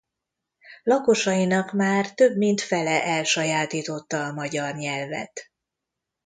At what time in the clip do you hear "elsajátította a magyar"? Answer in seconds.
3.03-4.75